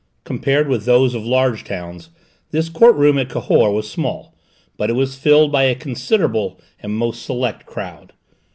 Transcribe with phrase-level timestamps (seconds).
[0.23, 2.09] Compared with those of large towns,
[2.49, 4.33] this court room at Cahors was small,
[4.75, 8.11] but it was filled by a considerable and most select crowd.